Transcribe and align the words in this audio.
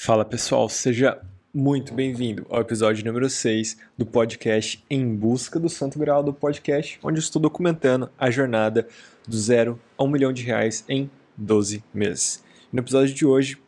Fala 0.00 0.24
pessoal, 0.24 0.68
seja 0.68 1.20
muito 1.52 1.92
bem-vindo 1.92 2.46
ao 2.48 2.60
episódio 2.60 3.04
número 3.04 3.28
6 3.28 3.76
do 3.98 4.06
podcast 4.06 4.82
Em 4.88 5.12
Busca 5.12 5.58
do 5.58 5.68
Santo 5.68 5.98
Grau 5.98 6.22
do 6.22 6.32
podcast, 6.32 7.00
onde 7.02 7.18
estou 7.18 7.42
documentando 7.42 8.08
a 8.16 8.30
jornada 8.30 8.86
do 9.26 9.36
zero 9.36 9.78
a 9.98 10.04
um 10.04 10.08
milhão 10.08 10.32
de 10.32 10.44
reais 10.44 10.84
em 10.88 11.10
12 11.36 11.82
meses. 11.92 12.44
No 12.72 12.78
episódio 12.78 13.12
de 13.12 13.26
hoje, 13.26 13.60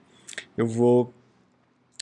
eu 0.56 0.68
vou, 0.68 1.12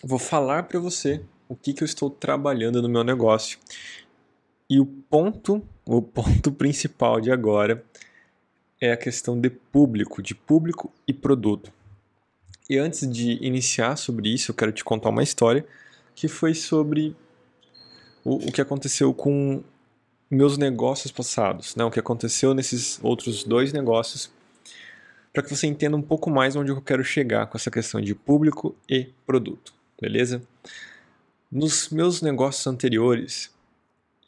vou 0.04 0.18
falar 0.18 0.64
para 0.64 0.78
você 0.78 1.22
o 1.48 1.56
que, 1.56 1.72
que 1.72 1.82
eu 1.82 1.86
estou 1.86 2.10
trabalhando 2.10 2.82
no 2.82 2.88
meu 2.88 3.02
negócio. 3.02 3.58
E 4.68 4.78
o 4.78 4.84
ponto, 4.84 5.66
o 5.86 6.02
ponto 6.02 6.52
principal 6.52 7.18
de 7.18 7.32
agora 7.32 7.82
é 8.78 8.92
a 8.92 8.96
questão 8.96 9.40
de 9.40 9.48
público, 9.48 10.20
de 10.20 10.34
público 10.34 10.92
e 11.06 11.14
produto. 11.14 11.77
E 12.68 12.76
antes 12.76 13.10
de 13.10 13.42
iniciar 13.44 13.96
sobre 13.96 14.28
isso, 14.28 14.50
eu 14.50 14.54
quero 14.54 14.72
te 14.72 14.84
contar 14.84 15.08
uma 15.08 15.22
história 15.22 15.66
que 16.14 16.28
foi 16.28 16.54
sobre 16.54 17.16
o, 18.24 18.36
o 18.36 18.52
que 18.52 18.60
aconteceu 18.60 19.14
com 19.14 19.62
meus 20.30 20.58
negócios 20.58 21.10
passados, 21.10 21.74
né? 21.74 21.84
o 21.84 21.90
que 21.90 21.98
aconteceu 21.98 22.52
nesses 22.52 22.98
outros 23.02 23.44
dois 23.44 23.72
negócios, 23.72 24.30
para 25.32 25.42
que 25.42 25.54
você 25.54 25.66
entenda 25.66 25.96
um 25.96 26.02
pouco 26.02 26.30
mais 26.30 26.56
onde 26.56 26.70
eu 26.70 26.80
quero 26.82 27.02
chegar 27.02 27.46
com 27.46 27.56
essa 27.56 27.70
questão 27.70 28.00
de 28.00 28.14
público 28.14 28.76
e 28.88 29.08
produto, 29.26 29.72
beleza? 30.00 30.42
Nos 31.50 31.88
meus 31.88 32.20
negócios 32.20 32.66
anteriores, 32.66 33.50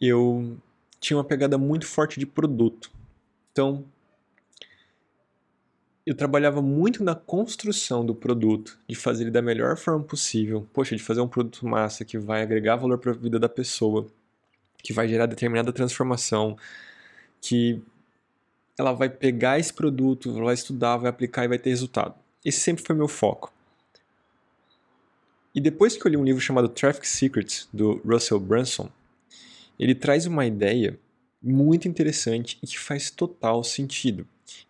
eu 0.00 0.56
tinha 0.98 1.18
uma 1.18 1.24
pegada 1.24 1.58
muito 1.58 1.86
forte 1.86 2.18
de 2.18 2.24
produto. 2.24 2.90
Então, 3.52 3.84
eu 6.06 6.14
trabalhava 6.14 6.62
muito 6.62 7.04
na 7.04 7.14
construção 7.14 8.04
do 8.04 8.14
produto, 8.14 8.78
de 8.88 8.94
fazer 8.94 9.24
ele 9.24 9.30
da 9.30 9.42
melhor 9.42 9.76
forma 9.76 10.02
possível. 10.02 10.66
Poxa, 10.72 10.96
de 10.96 11.02
fazer 11.02 11.20
um 11.20 11.28
produto 11.28 11.66
massa 11.66 12.04
que 12.04 12.18
vai 12.18 12.42
agregar 12.42 12.76
valor 12.76 12.98
para 12.98 13.12
a 13.12 13.14
vida 13.14 13.38
da 13.38 13.48
pessoa, 13.48 14.06
que 14.82 14.92
vai 14.92 15.06
gerar 15.06 15.26
determinada 15.26 15.72
transformação, 15.72 16.56
que 17.40 17.82
ela 18.78 18.92
vai 18.92 19.10
pegar 19.10 19.58
esse 19.58 19.72
produto, 19.72 20.32
vai 20.32 20.54
estudar, 20.54 20.96
vai 20.96 21.10
aplicar 21.10 21.44
e 21.44 21.48
vai 21.48 21.58
ter 21.58 21.70
resultado. 21.70 22.14
Esse 22.44 22.60
sempre 22.60 22.82
foi 22.82 22.96
meu 22.96 23.08
foco. 23.08 23.52
E 25.54 25.60
depois 25.60 25.96
que 25.96 26.06
eu 26.06 26.10
li 26.10 26.16
um 26.16 26.24
livro 26.24 26.40
chamado 26.40 26.68
Traffic 26.68 27.06
Secrets, 27.06 27.68
do 27.72 28.00
Russell 28.04 28.40
Brunson, 28.40 28.88
ele 29.78 29.94
traz 29.94 30.26
uma 30.26 30.46
ideia 30.46 30.98
muito 31.42 31.88
interessante 31.88 32.58
e 32.62 32.66
que 32.66 32.78
faz 32.78 33.10
total 33.10 33.62
sentido, 33.64 34.26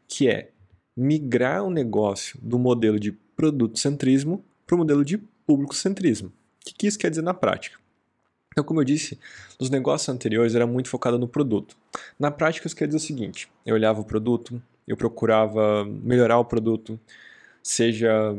que 0.09 0.29
é 0.29 0.51
migrar 0.97 1.63
o 1.65 1.71
negócio 1.71 2.39
do 2.43 2.59
modelo 2.59 2.99
de 2.99 3.13
produto-centrismo 3.13 4.45
para 4.67 4.75
o 4.75 4.79
modelo 4.79 5.05
de 5.05 5.19
público-centrismo. 5.47 6.29
O 6.29 6.33
que, 6.75 6.87
isso 6.87 6.99
quer 6.99 7.11
dizer 7.11 7.23
na 7.23 7.35
prática? 7.35 7.79
Então, 8.53 8.65
como 8.65 8.81
eu 8.81 8.85
disse, 8.85 9.19
nos 9.59 9.71
negócios 9.71 10.09
anteriores 10.09 10.55
era 10.55 10.67
muito 10.67 10.89
focado 10.89 11.19
no 11.19 11.29
produto. 11.29 11.77
Na 12.19 12.31
prática, 12.31 12.67
isso 12.67 12.77
quer 12.77 12.87
dizer 12.87 12.99
o 12.99 13.01
seguinte: 13.01 13.49
eu 13.65 13.75
olhava 13.75 14.01
o 14.01 14.05
produto, 14.05 14.61
eu 14.87 14.97
procurava 14.97 15.85
melhorar 15.85 16.39
o 16.39 16.45
produto, 16.45 16.99
seja 17.63 18.37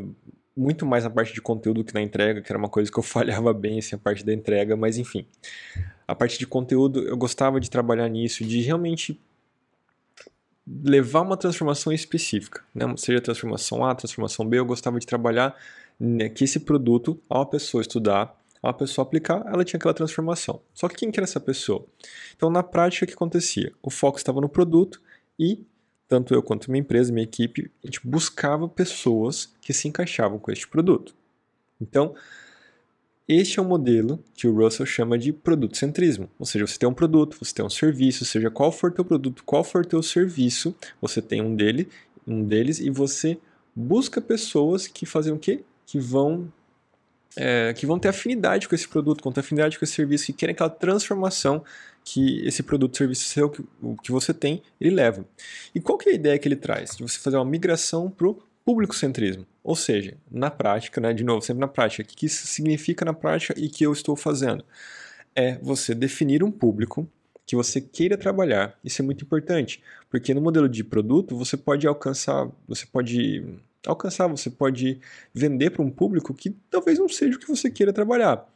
muito 0.56 0.86
mais 0.86 1.04
na 1.04 1.10
parte 1.10 1.34
de 1.34 1.42
conteúdo 1.42 1.84
que 1.84 1.94
na 1.94 2.02
entrega, 2.02 2.42
que 2.42 2.52
era 2.52 2.60
uma 2.60 2.70
coisa 2.70 2.92
que 2.92 3.00
eu 3.00 3.04
falhava 3.04 3.54
bem, 3.54 3.80
assim, 3.80 3.96
a 3.96 4.00
parte 4.00 4.26
da 4.26 4.34
entrega, 4.34 4.76
mas 4.76 4.98
enfim. 4.98 5.26
A 6.08 6.14
parte 6.14 6.38
de 6.38 6.46
conteúdo, 6.46 7.02
eu 7.08 7.16
gostava 7.16 7.60
de 7.60 7.70
trabalhar 7.70 8.10
nisso, 8.10 8.44
de 8.46 8.62
realmente 8.62 9.20
levar 10.67 11.22
uma 11.22 11.38
transformação 11.38 11.92
específica, 11.92 12.64
né? 12.73 12.86
seja 12.98 13.20
transformação 13.20 13.84
A, 13.84 13.95
transformação 13.95 14.45
B, 14.45 14.59
eu 14.59 14.66
gostava 14.66 15.00
de 15.00 15.06
trabalhar 15.06 15.56
né, 16.00 16.30
que 16.30 16.44
esse 16.44 16.59
produto, 16.59 17.20
ao 17.30 17.42
a 17.42 17.45
pessoa 17.45 17.81
estudar, 17.81 18.36
a 18.62 18.72
pessoa 18.72 19.03
aplicar, 19.03 19.44
ela 19.48 19.66
tinha 19.66 19.78
aquela 19.78 19.94
transformação. 19.94 20.62
Só 20.73 20.88
que 20.88 20.95
quem 20.95 21.12
que 21.12 21.20
era 21.20 21.26
essa 21.26 21.40
pessoa? 21.40 21.86
Então, 22.36 22.50
na 22.50 22.62
prática, 22.62 23.06
o 23.06 23.08
que 23.08 23.14
acontecia? 23.14 23.73
O 23.81 23.90
foco 23.90 24.18
estava 24.18 24.40
no 24.40 24.47
produto 24.47 25.02
e, 25.38 25.66
tanto 26.08 26.34
eu 26.34 26.44
quanto 26.44 26.69
minha 26.69 26.81
empresa, 26.81 27.12
minha 27.12 27.24
equipe, 27.24 27.72
a 27.84 27.88
gente 27.88 28.07
buscava 28.07 28.69
pessoas 28.69 29.52
que 29.62 29.74
se 29.74 29.88
encaixavam 29.88 30.38
com 30.38 30.52
este 30.52 30.68
produto. 30.68 31.16
Então, 31.80 32.13
este 33.34 33.59
é 33.59 33.62
o 33.62 33.66
modelo 33.66 34.24
que 34.34 34.47
o 34.47 34.53
Russell 34.53 34.86
chama 34.86 35.18
de 35.18 35.31
produto-centrismo. 35.31 36.30
Ou 36.38 36.46
seja, 36.46 36.68
você 36.68 36.78
tem 36.78 36.90
um 36.90 36.94
produto, 36.94 37.38
você 37.40 37.53
tem 37.53 37.66
um 37.66 37.69
serviço, 37.69 38.25
seja 38.25 38.50
qual 38.50 38.72
for 38.72 38.92
teu 38.92 39.06
produto, 39.06 39.44
qual 39.46 39.64
for 39.64 39.86
teu 39.86 40.03
serviço, 40.03 40.75
você 41.00 41.22
tem 41.22 41.42
um 41.42 41.56
dele, 41.56 41.88
um 42.28 42.44
deles 42.44 42.80
e 42.80 42.90
você 42.90 43.38
busca 43.75 44.19
pessoas 44.19 44.88
que 44.88 45.06
fazem 45.06 45.34
o 45.34 45.40
quê? 45.40 45.64
Que 45.86 46.00
vão 46.00 46.52
é, 47.36 47.74
que 47.74 47.86
vão 47.86 47.97
ter 47.97 48.09
afinidade 48.09 48.68
com 48.68 48.75
esse 48.75 48.88
produto, 48.88 49.24
vão 49.24 49.31
ter 49.31 49.40
afinidade 49.40 49.80
com 49.80 49.86
esse 49.86 49.94
serviço, 49.94 50.25
que 50.25 50.34
querem 50.34 50.53
aquela 50.53 50.69
transformação 50.69 51.63
que 52.03 52.46
esse 52.46 52.63
produto, 52.63 52.98
serviço 52.98 53.25
seu, 53.25 53.50
que, 53.50 53.63
o 53.81 53.96
que 53.96 54.12
você 54.12 54.34
tem, 54.34 54.62
ele 54.80 54.96
leva. 54.96 55.25
E 55.74 55.80
qual 55.80 55.98
que 55.98 56.09
é 56.09 56.12
a 56.12 56.16
ideia 56.16 56.40
que 56.40 56.48
ele 56.48 56.56
traz? 56.56 56.98
De 56.98 57.03
você 57.03 57.19
fazer 57.19 57.38
uma 57.38 57.46
migração 57.46 58.09
para 58.09 58.28
o 58.28 58.44
público-centrismo. 58.66 59.46
Ou 59.64 59.76
seja, 59.76 60.18
na 60.30 60.50
prática, 60.50 61.00
né, 61.00 61.14
de 61.14 61.24
novo, 61.24 61.42
sempre 61.42 61.62
na 61.62 61.68
prática, 61.68 62.04
o 62.04 62.06
que 62.06 62.26
isso 62.26 62.48
significa 62.48 63.06
na 63.06 63.14
prática 63.14 63.54
e 63.58 63.70
que 63.70 63.86
eu 63.86 63.94
estou 63.94 64.16
fazendo? 64.16 64.66
É 65.36 65.58
você 65.60 65.94
definir 65.94 66.44
um 66.44 66.52
público 66.52 67.08
que 67.46 67.56
você 67.56 67.80
queira 67.80 68.18
trabalhar. 68.18 68.78
Isso 68.84 69.02
é 69.02 69.06
muito 69.06 69.24
importante, 69.24 69.84
porque 70.10 70.34
no 70.34 70.42
modelo 70.42 70.68
de 70.68 70.84
produto 70.84 71.38
você 71.38 71.58
pode 71.58 71.86
alcançar, 71.88 72.50
você 72.68 72.86
pode 72.86 73.44
alcançar, 73.86 74.28
você 74.28 74.50
pode 74.50 75.00
vender 75.34 75.72
para 75.72 75.82
um 75.82 75.90
público 75.90 76.34
que 76.34 76.52
talvez 76.70 76.98
não 76.98 77.10
seja 77.10 77.38
o 77.38 77.40
que 77.40 77.48
você 77.48 77.70
queira 77.70 77.94
trabalhar. 77.94 78.48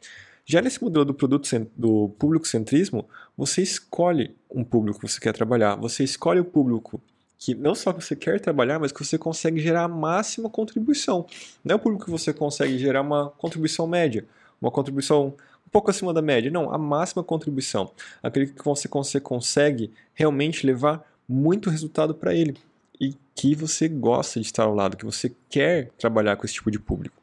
Já 0.44 0.62
nesse 0.62 0.82
modelo 0.82 1.04
do 1.04 1.14
produto 1.14 1.48
do 1.76 2.08
público 2.10 2.46
centrismo, 2.46 3.08
você 3.36 3.62
escolhe 3.62 4.36
um 4.50 4.62
público 4.62 5.00
que 5.00 5.08
você 5.08 5.20
quer 5.20 5.32
trabalhar, 5.32 5.74
você 5.74 6.04
escolhe 6.04 6.38
o 6.40 6.44
público 6.44 7.02
que 7.38 7.54
não 7.54 7.74
só 7.74 7.92
você 7.92 8.16
quer 8.16 8.40
trabalhar, 8.40 8.78
mas 8.78 8.92
que 8.92 9.04
você 9.04 9.18
consegue 9.18 9.60
gerar 9.60 9.84
a 9.84 9.88
máxima 9.88 10.48
contribuição. 10.48 11.26
Não 11.64 11.74
é 11.74 11.76
o 11.76 11.78
público 11.78 12.04
que 12.04 12.10
você 12.10 12.32
consegue 12.32 12.78
gerar 12.78 13.02
uma 13.02 13.30
contribuição 13.30 13.86
média, 13.86 14.24
uma 14.60 14.70
contribuição 14.70 15.34
um 15.66 15.70
pouco 15.70 15.90
acima 15.90 16.14
da 16.14 16.22
média, 16.22 16.50
não, 16.50 16.72
a 16.72 16.78
máxima 16.78 17.22
contribuição. 17.22 17.90
Aquele 18.22 18.46
que 18.46 18.64
você, 18.64 19.20
consegue 19.20 19.92
realmente 20.14 20.66
levar 20.66 21.04
muito 21.28 21.68
resultado 21.68 22.14
para 22.14 22.34
ele 22.34 22.56
e 23.00 23.14
que 23.34 23.54
você 23.54 23.88
gosta 23.88 24.40
de 24.40 24.46
estar 24.46 24.64
ao 24.64 24.74
lado, 24.74 24.96
que 24.96 25.04
você 25.04 25.32
quer 25.50 25.90
trabalhar 25.98 26.36
com 26.36 26.46
esse 26.46 26.54
tipo 26.54 26.70
de 26.70 26.78
público. 26.78 27.20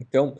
Então, 0.00 0.36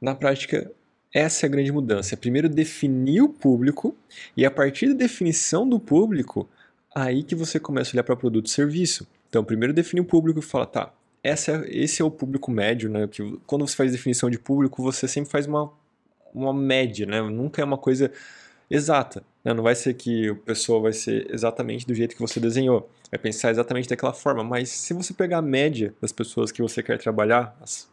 na 0.00 0.14
prática, 0.14 0.70
essa 1.12 1.44
é 1.44 1.48
a 1.48 1.50
grande 1.50 1.72
mudança. 1.72 2.14
É 2.14 2.16
primeiro 2.16 2.48
definir 2.48 3.22
o 3.22 3.28
público 3.28 3.96
e 4.36 4.44
a 4.44 4.50
partir 4.50 4.88
da 4.88 4.94
definição 4.94 5.68
do 5.68 5.80
público, 5.80 6.48
aí 6.94 7.22
que 7.22 7.34
você 7.34 7.60
começa 7.60 7.90
a 7.90 7.92
olhar 7.94 8.04
para 8.04 8.16
produto 8.16 8.46
e 8.46 8.50
serviço. 8.50 9.06
Então, 9.28 9.44
primeiro 9.44 9.72
define 9.72 10.00
o 10.00 10.04
público 10.04 10.40
e 10.40 10.42
fala, 10.42 10.66
tá, 10.66 10.92
essa 11.22 11.52
é, 11.52 11.64
esse 11.68 12.02
é 12.02 12.04
o 12.04 12.10
público 12.10 12.50
médio, 12.50 12.88
né? 12.90 13.06
Que 13.06 13.38
quando 13.46 13.66
você 13.66 13.76
faz 13.76 13.92
definição 13.92 14.30
de 14.30 14.38
público, 14.38 14.82
você 14.82 15.06
sempre 15.06 15.30
faz 15.30 15.46
uma, 15.46 15.70
uma 16.34 16.52
média, 16.52 17.06
né? 17.06 17.20
Nunca 17.22 17.62
é 17.62 17.64
uma 17.64 17.78
coisa 17.78 18.10
exata. 18.70 19.22
Né? 19.44 19.52
Não 19.52 19.62
vai 19.62 19.74
ser 19.74 19.94
que 19.94 20.30
a 20.30 20.34
pessoa 20.34 20.80
vai 20.80 20.92
ser 20.92 21.28
exatamente 21.32 21.86
do 21.86 21.94
jeito 21.94 22.14
que 22.14 22.20
você 22.20 22.40
desenhou. 22.40 22.90
Vai 23.10 23.18
pensar 23.18 23.50
exatamente 23.50 23.88
daquela 23.88 24.12
forma. 24.12 24.44
Mas 24.44 24.70
se 24.70 24.94
você 24.94 25.12
pegar 25.12 25.38
a 25.38 25.42
média 25.42 25.94
das 26.00 26.12
pessoas 26.12 26.52
que 26.52 26.62
você 26.62 26.82
quer 26.82 26.98
trabalhar, 26.98 27.56
as, 27.60 27.88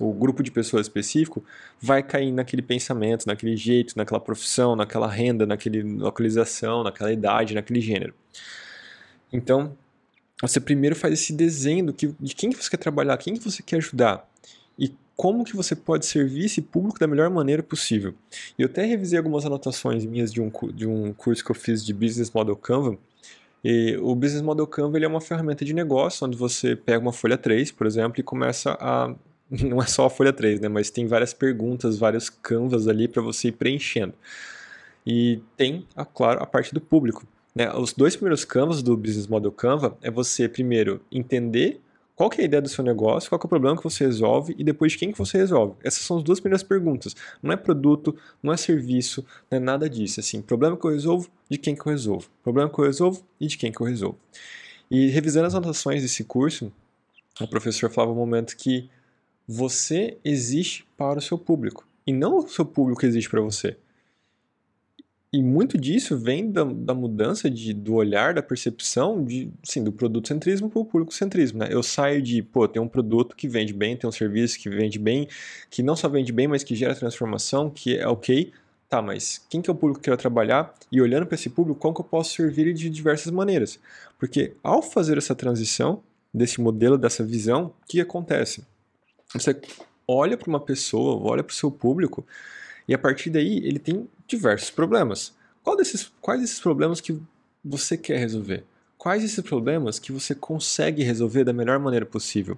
o 0.00 0.12
grupo 0.12 0.42
de 0.42 0.50
pessoas 0.50 0.86
específico, 0.86 1.44
vai 1.80 2.02
cair 2.02 2.32
naquele 2.32 2.62
pensamento, 2.62 3.26
naquele 3.26 3.56
jeito, 3.56 3.94
naquela 3.96 4.20
profissão, 4.20 4.76
naquela 4.76 5.08
renda, 5.08 5.46
naquela 5.46 5.76
localização, 5.84 6.82
naquela 6.82 7.12
idade, 7.12 7.54
naquele 7.54 7.80
gênero. 7.80 8.14
Então, 9.32 9.76
você 10.40 10.60
primeiro 10.60 10.94
faz 10.94 11.14
esse 11.14 11.32
desenho 11.32 11.92
de 11.92 12.34
quem 12.34 12.50
que 12.50 12.62
você 12.62 12.70
quer 12.70 12.76
trabalhar, 12.76 13.16
quem 13.16 13.34
que 13.34 13.44
você 13.44 13.62
quer 13.62 13.76
ajudar 13.76 14.28
e 14.78 14.92
como 15.16 15.44
que 15.44 15.56
você 15.56 15.74
pode 15.74 16.04
servir 16.04 16.44
esse 16.44 16.60
público 16.60 16.98
da 16.98 17.06
melhor 17.06 17.30
maneira 17.30 17.62
possível. 17.62 18.14
Eu 18.58 18.66
até 18.66 18.84
revisei 18.84 19.16
algumas 19.16 19.46
anotações 19.46 20.04
minhas 20.04 20.30
de 20.30 20.42
um, 20.42 20.50
de 20.74 20.86
um 20.86 21.12
curso 21.14 21.42
que 21.42 21.50
eu 21.50 21.54
fiz 21.54 21.84
de 21.84 21.94
Business 21.94 22.30
Model 22.30 22.54
Canva. 22.54 22.98
E 23.64 23.96
o 23.96 24.14
Business 24.14 24.42
Model 24.42 24.66
Canva 24.66 24.98
é 24.98 25.08
uma 25.08 25.20
ferramenta 25.20 25.64
de 25.64 25.72
negócio 25.72 26.26
onde 26.26 26.36
você 26.36 26.76
pega 26.76 27.00
uma 27.00 27.12
folha 27.12 27.38
3, 27.38 27.72
por 27.72 27.86
exemplo, 27.86 28.20
e 28.20 28.22
começa 28.22 28.76
a 28.78 29.14
não 29.64 29.80
é 29.82 29.86
só 29.86 30.06
a 30.06 30.10
folha 30.10 30.32
3, 30.32 30.60
né, 30.60 30.68
mas 30.68 30.90
tem 30.90 31.06
várias 31.06 31.32
perguntas, 31.32 31.98
vários 31.98 32.28
canvas 32.28 32.88
ali 32.88 33.08
para 33.08 33.22
você 33.22 33.48
ir 33.48 33.52
preenchendo. 33.52 34.14
E 35.06 35.40
tem, 35.56 35.86
claro, 36.14 36.42
a 36.42 36.46
parte 36.46 36.74
do 36.74 36.80
público. 36.80 37.24
Né? 37.54 37.72
Os 37.72 37.92
dois 37.92 38.16
primeiros 38.16 38.44
canvas 38.44 38.82
do 38.82 38.96
Business 38.96 39.26
Model 39.26 39.52
Canva 39.52 39.96
é 40.02 40.10
você, 40.10 40.48
primeiro, 40.48 41.00
entender 41.10 41.80
qual 42.16 42.30
é 42.36 42.42
a 42.42 42.44
ideia 42.44 42.62
do 42.62 42.68
seu 42.68 42.82
negócio, 42.82 43.28
qual 43.28 43.38
é 43.40 43.44
o 43.44 43.48
problema 43.48 43.76
que 43.76 43.84
você 43.84 44.04
resolve 44.04 44.54
e 44.58 44.64
depois 44.64 44.92
de 44.92 44.98
quem 44.98 45.12
que 45.12 45.18
você 45.18 45.36
resolve. 45.36 45.74
Essas 45.84 46.02
são 46.02 46.16
as 46.16 46.22
duas 46.22 46.40
primeiras 46.40 46.62
perguntas. 46.62 47.14
Não 47.42 47.52
é 47.52 47.56
produto, 47.56 48.16
não 48.42 48.52
é 48.52 48.56
serviço, 48.56 49.24
não 49.50 49.58
é 49.58 49.60
nada 49.60 49.88
disso. 49.88 50.18
Assim, 50.18 50.40
problema 50.40 50.76
que 50.76 50.86
eu 50.86 50.90
resolvo, 50.90 51.28
de 51.48 51.58
quem 51.58 51.74
que 51.74 51.82
eu 51.82 51.92
resolvo. 51.92 52.28
Problema 52.42 52.70
que 52.70 52.78
eu 52.78 52.84
resolvo 52.86 53.22
e 53.38 53.46
de 53.46 53.58
quem 53.58 53.70
que 53.70 53.80
eu 53.80 53.86
resolvo. 53.86 54.18
E 54.90 55.08
revisando 55.08 55.46
as 55.46 55.54
anotações 55.54 56.02
desse 56.02 56.24
curso, 56.24 56.72
o 57.38 57.46
professor 57.46 57.90
falava 57.90 58.12
um 58.12 58.16
momento 58.16 58.56
que 58.56 58.88
Você 59.46 60.18
existe 60.24 60.86
para 60.96 61.18
o 61.18 61.22
seu 61.22 61.38
público 61.38 61.86
e 62.06 62.12
não 62.12 62.38
o 62.38 62.48
seu 62.48 62.64
público 62.64 63.04
existe 63.04 63.30
para 63.30 63.40
você. 63.40 63.76
E 65.32 65.42
muito 65.42 65.76
disso 65.76 66.16
vem 66.16 66.50
da, 66.50 66.64
da 66.64 66.94
mudança 66.94 67.50
de, 67.50 67.74
do 67.74 67.94
olhar, 67.94 68.32
da 68.32 68.42
percepção 68.42 69.22
de, 69.22 69.50
sim, 69.62 69.84
do 69.84 69.92
produto 69.92 70.28
centrismo 70.28 70.70
para 70.70 70.80
o 70.80 70.84
público 70.84 71.12
centrismo. 71.12 71.58
Né? 71.58 71.68
Eu 71.70 71.82
saio 71.82 72.22
de, 72.22 72.42
pô, 72.42 72.66
tem 72.66 72.80
um 72.80 72.88
produto 72.88 73.36
que 73.36 73.46
vende 73.46 73.72
bem, 73.72 73.96
tem 73.96 74.08
um 74.08 74.12
serviço 74.12 74.58
que 74.58 74.70
vende 74.70 74.98
bem, 74.98 75.28
que 75.68 75.82
não 75.82 75.94
só 75.94 76.08
vende 76.08 76.32
bem, 76.32 76.48
mas 76.48 76.64
que 76.64 76.74
gera 76.74 76.94
transformação, 76.94 77.68
que 77.68 77.96
é 77.98 78.06
ok. 78.08 78.52
Tá, 78.88 79.02
mas 79.02 79.44
quem 79.50 79.60
que 79.60 79.68
é 79.68 79.72
o 79.72 79.76
público 79.76 80.00
que 80.00 80.08
eu 80.08 80.12
quero 80.12 80.20
trabalhar? 80.20 80.72
E 80.90 81.02
olhando 81.02 81.26
para 81.26 81.34
esse 81.34 81.50
público, 81.50 81.78
como 81.78 81.94
que 81.94 82.00
eu 82.00 82.04
posso 82.04 82.34
servir 82.34 82.72
de 82.72 82.88
diversas 82.88 83.32
maneiras? 83.32 83.80
Porque 84.18 84.54
ao 84.62 84.80
fazer 84.80 85.18
essa 85.18 85.34
transição, 85.34 86.02
desse 86.32 86.60
modelo, 86.60 86.96
dessa 86.98 87.24
visão, 87.24 87.74
o 87.82 87.86
que 87.88 88.00
acontece? 88.00 88.64
Você 89.40 89.60
olha 90.06 90.36
para 90.36 90.48
uma 90.48 90.60
pessoa, 90.60 91.20
olha 91.22 91.42
para 91.42 91.52
o 91.52 91.56
seu 91.56 91.70
público, 91.70 92.26
e 92.86 92.94
a 92.94 92.98
partir 92.98 93.30
daí 93.30 93.58
ele 93.58 93.78
tem 93.78 94.08
diversos 94.26 94.70
problemas. 94.70 95.34
Desses, 95.76 96.12
quais 96.20 96.40
desses 96.40 96.60
problemas 96.60 97.00
que 97.00 97.20
você 97.64 97.96
quer 97.96 98.18
resolver? 98.18 98.64
Quais 98.96 99.24
esses 99.24 99.40
problemas 99.44 99.98
que 99.98 100.12
você 100.12 100.34
consegue 100.34 101.02
resolver 101.02 101.44
da 101.44 101.52
melhor 101.52 101.78
maneira 101.78 102.06
possível? 102.06 102.56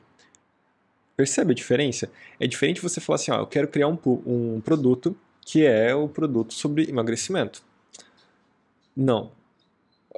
Percebe 1.17 1.53
a 1.53 1.55
diferença? 1.55 2.11
É 2.39 2.47
diferente 2.47 2.81
você 2.81 3.01
falar 3.01 3.17
assim, 3.17 3.31
ó, 3.31 3.41
eu 3.41 3.47
quero 3.47 3.67
criar 3.67 3.89
um, 3.89 3.99
um 4.27 4.61
produto 4.61 5.17
que 5.41 5.65
é 5.65 5.95
o 5.95 6.07
produto 6.07 6.53
sobre 6.53 6.89
emagrecimento. 6.89 7.63
Não. 8.95 9.33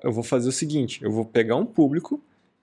Eu 0.03 0.13
vou 0.13 0.25
fazer 0.25 0.49
o 0.49 0.53
seguinte, 0.53 1.03
eu 1.03 1.11
vou 1.13 1.25
pegar 1.25 1.57
um 1.57 1.65
público 1.65 2.21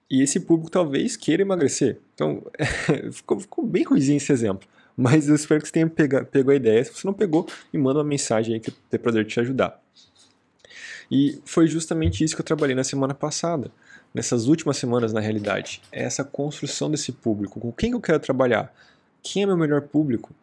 e 0.09 0.21
esse 0.21 0.39
público 0.39 0.71
talvez 0.71 1.17
queira 1.17 1.41
emagrecer. 1.41 1.99
Então, 2.13 2.43
ficou, 3.11 3.39
ficou, 3.39 3.65
bem 3.65 3.83
ruimzinho 3.83 4.17
esse 4.17 4.31
exemplo. 4.31 4.67
Mas 4.95 5.27
eu 5.27 5.35
espero 5.35 5.61
que 5.61 5.67
você 5.67 5.73
tenha 5.73 5.87
pega, 5.87 6.25
pegou 6.25 6.51
a 6.51 6.55
ideia. 6.55 6.83
Se 6.83 6.93
você 6.93 7.05
não 7.05 7.13
pegou, 7.13 7.45
me 7.71 7.79
manda 7.79 7.99
uma 7.99 8.05
mensagem 8.05 8.55
aí 8.55 8.59
que 8.59 8.69
eu 8.69 8.73
tenho 8.89 9.03
prazer 9.03 9.25
te 9.25 9.39
ajudar. 9.39 9.79
E 11.11 11.39
foi 11.45 11.67
justamente 11.67 12.23
isso 12.23 12.35
que 12.35 12.41
eu 12.41 12.45
trabalhei 12.45 12.75
na 12.75 12.83
semana 12.83 13.13
passada. 13.13 13.71
Nessas 14.13 14.47
últimas 14.47 14.77
semanas, 14.77 15.13
na 15.13 15.19
realidade. 15.19 15.81
É 15.91 16.03
essa 16.03 16.23
construção 16.23 16.89
desse 16.89 17.11
público. 17.11 17.59
Com 17.59 17.71
quem 17.71 17.91
eu 17.91 18.01
quero 18.01 18.19
trabalhar? 18.19 18.73
Quem 19.21 19.43
é 19.43 19.45
meu 19.45 19.57
melhor 19.57 19.81
público? 19.81 20.33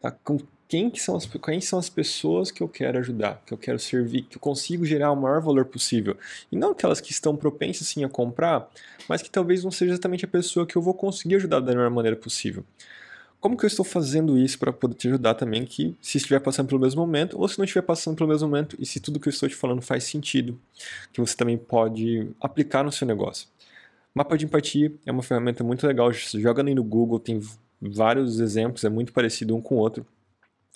Tá? 0.00 0.10
Com 0.10 0.38
quem, 0.66 0.90
que 0.90 1.00
são 1.00 1.16
as, 1.16 1.26
quem 1.26 1.60
são 1.60 1.78
as 1.78 1.88
pessoas 1.88 2.50
que 2.50 2.62
eu 2.62 2.68
quero 2.68 2.98
ajudar, 2.98 3.42
que 3.46 3.52
eu 3.52 3.58
quero 3.58 3.78
servir, 3.78 4.22
que 4.22 4.36
eu 4.36 4.40
consigo 4.40 4.84
gerar 4.84 5.12
o 5.12 5.16
maior 5.16 5.40
valor 5.40 5.66
possível. 5.66 6.16
E 6.50 6.56
não 6.56 6.70
aquelas 6.70 7.00
que 7.00 7.12
estão 7.12 7.36
propensas 7.36 7.86
sim 7.86 8.04
a 8.04 8.08
comprar, 8.08 8.68
mas 9.08 9.22
que 9.22 9.30
talvez 9.30 9.62
não 9.62 9.70
seja 9.70 9.92
exatamente 9.92 10.24
a 10.24 10.28
pessoa 10.28 10.66
que 10.66 10.76
eu 10.76 10.82
vou 10.82 10.94
conseguir 10.94 11.36
ajudar 11.36 11.60
da 11.60 11.72
melhor 11.72 11.90
maneira 11.90 12.16
possível. 12.16 12.64
Como 13.40 13.58
que 13.58 13.64
eu 13.66 13.68
estou 13.68 13.84
fazendo 13.84 14.38
isso 14.38 14.58
para 14.58 14.72
poder 14.72 14.94
te 14.94 15.06
ajudar 15.06 15.34
também 15.34 15.66
que 15.66 15.94
se 16.00 16.16
estiver 16.16 16.40
passando 16.40 16.66
pelo 16.66 16.80
mesmo 16.80 17.02
momento 17.02 17.38
ou 17.38 17.46
se 17.46 17.58
não 17.58 17.64
estiver 17.66 17.82
passando 17.82 18.16
pelo 18.16 18.30
mesmo 18.30 18.48
momento 18.48 18.74
e 18.80 18.86
se 18.86 18.98
tudo 19.00 19.20
que 19.20 19.28
eu 19.28 19.30
estou 19.30 19.46
te 19.46 19.54
falando 19.54 19.82
faz 19.82 20.04
sentido, 20.04 20.58
que 21.12 21.20
você 21.20 21.36
também 21.36 21.58
pode 21.58 22.26
aplicar 22.40 22.82
no 22.82 22.90
seu 22.90 23.06
negócio. 23.06 23.46
Mapa 24.14 24.38
de 24.38 24.46
empatia 24.46 24.94
é 25.04 25.12
uma 25.12 25.22
ferramenta 25.22 25.62
muito 25.62 25.86
legal, 25.86 26.10
joga 26.10 26.62
aí 26.62 26.74
no 26.74 26.82
Google, 26.82 27.20
tem 27.20 27.38
vários 27.82 28.40
exemplos, 28.40 28.82
é 28.82 28.88
muito 28.88 29.12
parecido 29.12 29.54
um 29.54 29.60
com 29.60 29.74
o 29.74 29.78
outro 29.78 30.06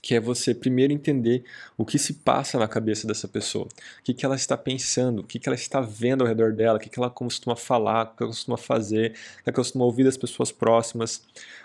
que 0.00 0.14
é 0.14 0.20
você 0.20 0.54
primeiro 0.54 0.92
entender 0.92 1.44
o 1.76 1.84
que 1.84 1.98
se 1.98 2.14
passa 2.14 2.58
na 2.58 2.68
cabeça 2.68 3.06
dessa 3.06 3.26
pessoa, 3.26 3.66
o 3.66 4.02
que, 4.04 4.14
que 4.14 4.24
ela 4.24 4.36
está 4.36 4.56
pensando, 4.56 5.20
o 5.20 5.24
que, 5.24 5.38
que 5.38 5.48
ela 5.48 5.56
está 5.56 5.80
vendo 5.80 6.22
ao 6.22 6.28
redor 6.28 6.52
dela, 6.52 6.78
o 6.78 6.80
que, 6.80 6.88
que 6.88 6.98
ela 6.98 7.10
costuma 7.10 7.56
falar, 7.56 8.04
o 8.04 8.16
que 8.16 8.22
ela 8.22 8.32
costuma 8.32 8.56
fazer, 8.56 9.10
o 9.40 9.42
que 9.42 9.50
ela 9.50 9.54
costuma 9.54 9.84
ouvir 9.84 10.04
das 10.04 10.16
pessoas 10.16 10.52
próximas, 10.52 11.22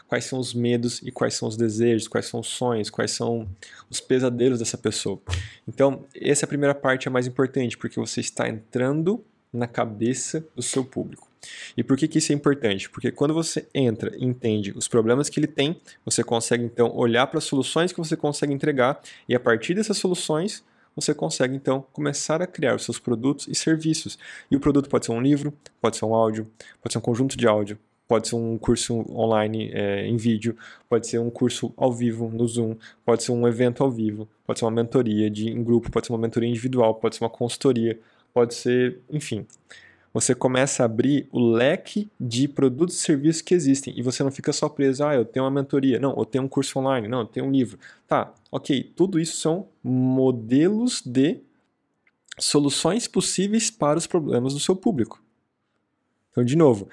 quais 0.08 0.26
são 0.26 0.40
os 0.40 0.54
medos 0.54 1.00
e 1.04 1.12
quais 1.12 1.36
são 1.36 1.48
os 1.48 1.56
desejos, 1.56 2.08
quais 2.08 2.26
são 2.26 2.40
os 2.40 2.48
sonhos, 2.48 2.90
quais 2.90 3.12
são 3.12 3.48
os 3.90 4.00
pesadelos 4.00 4.60
dessa 4.60 4.78
pessoa. 4.78 5.22
Então, 5.68 6.06
essa 6.16 6.46
é 6.46 6.48
primeira 6.48 6.76
parte 6.76 7.08
é 7.08 7.12
mais 7.12 7.28
importante, 7.28 7.78
porque 7.78 8.00
você 8.00 8.20
está 8.20 8.50
entrando 8.50 9.24
na 9.52 9.68
cabeça 9.68 10.46
do 10.56 10.62
seu 10.62 10.84
público. 10.84 11.33
E 11.76 11.84
por 11.84 11.98
que, 11.98 12.08
que 12.08 12.18
isso 12.18 12.32
é 12.32 12.36
importante? 12.36 12.90
Porque 12.90 13.12
quando 13.12 13.34
você 13.34 13.68
entra 13.74 14.16
e 14.18 14.26
entende 14.26 14.72
os 14.76 14.88
problemas 14.88 15.30
que 15.30 15.40
ele 15.40 15.48
tem, 15.48 15.80
você 16.06 16.24
consegue 16.24 16.64
então 16.64 16.96
olhar 16.96 17.28
para 17.28 17.38
as 17.38 17.44
soluções 17.44 17.92
que 17.92 17.98
você 17.98 18.16
consegue 18.16 18.54
entregar 18.54 19.02
e 19.28 19.36
a 19.36 19.40
partir 19.40 19.74
dessas 19.74 19.98
soluções 19.98 20.64
você 20.96 21.14
consegue 21.14 21.56
então 21.56 21.86
começar 21.92 22.42
a 22.42 22.48
criar 22.48 22.76
os 22.76 22.84
seus 22.84 23.00
produtos 23.00 23.48
e 23.48 23.56
serviços. 23.56 24.18
E 24.50 24.56
o 24.56 24.60
produto 24.60 24.90
pode 24.90 25.06
ser 25.06 25.12
um 25.12 25.22
livro, 25.22 25.54
pode 25.82 25.98
ser 25.98 26.06
um 26.06 26.14
áudio, 26.14 26.48
pode 26.82 26.94
ser 26.94 27.00
um 27.00 27.02
conjunto 27.02 27.36
de 27.36 27.48
áudio, 27.48 27.80
pode 28.08 28.28
ser 28.28 28.36
um 28.36 28.58
curso 28.58 29.04
online 29.12 29.72
é, 29.74 30.06
em 30.06 30.18
vídeo, 30.18 30.56
pode 30.88 31.08
ser 31.08 31.20
um 31.20 31.32
curso 31.32 31.74
ao 31.76 31.92
vivo 31.92 32.30
no 32.30 32.48
Zoom, 32.48 32.76
pode 33.04 33.24
ser 33.24 33.32
um 33.32 33.48
evento 33.48 33.84
ao 33.84 33.90
vivo, 33.90 34.30
pode 34.46 34.60
ser 34.60 34.66
uma 34.66 34.72
mentoria 34.72 35.30
de, 35.30 35.50
em 35.50 35.64
grupo, 35.64 35.90
pode 35.90 36.06
ser 36.06 36.14
uma 36.14 36.20
mentoria 36.20 36.50
individual, 36.50 36.96
pode 36.96 37.16
ser 37.16 37.24
uma 37.24 37.30
consultoria, 37.30 38.00
pode 38.32 38.54
ser, 38.54 39.00
enfim 39.10 39.48
você 40.14 40.36
começa 40.36 40.84
a 40.84 40.86
abrir 40.86 41.28
o 41.32 41.40
leque 41.40 42.10
de 42.20 42.48
produtos 42.48 42.96
e 42.96 43.00
serviços 43.00 43.42
que 43.42 43.54
existem 43.54 43.98
e 43.98 44.02
você 44.04 44.24
não 44.24 44.32
fica 44.32 44.54
só 44.54 44.70
preso, 44.70 45.04
ah, 45.04 45.16
eu 45.16 45.26
tenho 45.26 45.44
uma 45.44 45.52
mentoria, 45.52 46.00
não, 46.00 46.16
eu 46.16 46.24
tenho 46.24 46.44
um 46.44 46.48
curso 46.48 46.78
online, 46.78 47.08
não, 47.08 47.22
eu 47.22 47.26
tenho 47.26 47.48
um 47.48 47.52
livro. 47.52 47.80
Tá, 48.08 48.32
ok, 48.52 48.94
tudo 48.96 49.20
isso 49.20 49.38
são 49.38 49.68
modelos 49.84 51.02
de 51.04 51.40
soluções 52.38 53.08
possíveis 53.08 53.72
para 53.72 53.98
os 53.98 54.06
problemas 54.06 54.54
do 54.54 54.60
seu 54.60 54.76
público. 54.76 55.22
Então, 56.32 56.44
de 56.44 56.56
novo, 56.56 56.88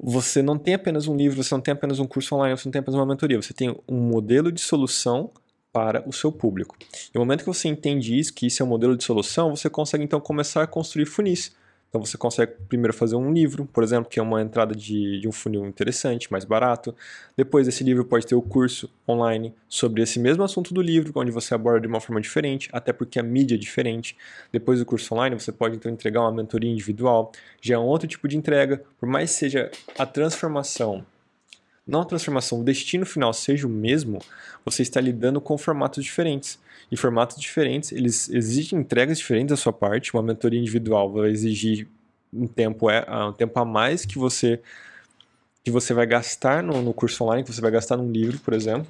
você 0.00 0.42
não 0.42 0.58
tem 0.58 0.74
apenas 0.74 1.08
um 1.08 1.16
livro, 1.16 1.42
você 1.42 1.54
não 1.54 1.62
tem 1.62 1.72
apenas 1.72 1.98
um 1.98 2.06
curso 2.06 2.34
online, 2.34 2.56
você 2.56 2.68
não 2.68 2.72
tem 2.72 2.80
apenas 2.80 2.98
uma 2.98 3.06
mentoria, 3.06 3.40
você 3.40 3.52
tem 3.52 3.76
um 3.88 4.00
modelo 4.00 4.52
de 4.52 4.60
solução 4.60 5.30
para 5.72 6.08
o 6.08 6.12
seu 6.12 6.30
público. 6.30 6.76
E 6.80 7.10
no 7.14 7.20
momento 7.20 7.40
que 7.40 7.46
você 7.46 7.68
entende 7.68 8.16
isso, 8.16 8.32
que 8.32 8.46
isso 8.46 8.62
é 8.62 8.66
um 8.66 8.68
modelo 8.68 8.96
de 8.96 9.02
solução, 9.02 9.54
você 9.54 9.68
consegue 9.68 10.04
então 10.04 10.20
começar 10.20 10.62
a 10.62 10.66
construir 10.66 11.06
funis. 11.06 11.52
Então 11.94 12.04
você 12.04 12.18
consegue 12.18 12.54
primeiro 12.68 12.92
fazer 12.92 13.14
um 13.14 13.32
livro, 13.32 13.66
por 13.66 13.84
exemplo, 13.84 14.10
que 14.10 14.18
é 14.18 14.22
uma 14.22 14.42
entrada 14.42 14.74
de, 14.74 15.20
de 15.20 15.28
um 15.28 15.30
funil 15.30 15.64
interessante, 15.64 16.26
mais 16.28 16.44
barato. 16.44 16.92
Depois 17.36 17.66
desse 17.66 17.84
livro 17.84 18.04
pode 18.04 18.26
ter 18.26 18.34
o 18.34 18.42
curso 18.42 18.90
online 19.08 19.54
sobre 19.68 20.02
esse 20.02 20.18
mesmo 20.18 20.42
assunto 20.42 20.74
do 20.74 20.82
livro, 20.82 21.12
onde 21.14 21.30
você 21.30 21.54
aborda 21.54 21.82
de 21.82 21.86
uma 21.86 22.00
forma 22.00 22.20
diferente, 22.20 22.68
até 22.72 22.92
porque 22.92 23.20
a 23.20 23.22
mídia 23.22 23.54
é 23.54 23.58
diferente. 23.58 24.16
Depois 24.50 24.80
do 24.80 24.84
curso 24.84 25.14
online 25.14 25.38
você 25.38 25.52
pode 25.52 25.76
então 25.76 25.88
entregar 25.88 26.22
uma 26.22 26.32
mentoria 26.32 26.68
individual, 26.68 27.30
já 27.62 27.76
é 27.76 27.78
um 27.78 27.84
outro 27.84 28.08
tipo 28.08 28.26
de 28.26 28.36
entrega, 28.36 28.82
por 28.98 29.08
mais 29.08 29.30
que 29.30 29.36
seja 29.36 29.70
a 29.96 30.04
transformação 30.04 31.06
não 31.86 32.04
transformação, 32.04 32.60
o 32.60 32.64
destino 32.64 33.04
final 33.04 33.32
seja 33.32 33.66
o 33.66 33.70
mesmo, 33.70 34.18
você 34.64 34.82
está 34.82 35.00
lidando 35.00 35.40
com 35.40 35.58
formatos 35.58 36.02
diferentes. 36.02 36.58
E 36.90 36.96
formatos 36.96 37.36
diferentes, 37.40 37.92
eles 37.92 38.28
exigem 38.28 38.78
entregas 38.78 39.18
diferentes 39.18 39.50
da 39.50 39.56
sua 39.56 39.72
parte. 39.72 40.14
Uma 40.14 40.22
mentoria 40.22 40.60
individual 40.60 41.10
vai 41.10 41.30
exigir 41.30 41.88
um 42.32 42.46
tempo, 42.46 42.90
é, 42.90 43.04
um 43.26 43.32
tempo 43.32 43.58
a 43.58 43.64
mais 43.64 44.04
que 44.04 44.18
você 44.18 44.60
que 45.62 45.70
você 45.70 45.94
vai 45.94 46.04
gastar 46.04 46.62
no, 46.62 46.82
no 46.82 46.92
curso 46.92 47.24
online, 47.24 47.42
que 47.42 47.50
você 47.50 47.60
vai 47.60 47.70
gastar 47.70 47.96
num 47.96 48.12
livro, 48.12 48.38
por 48.40 48.52
exemplo. 48.52 48.86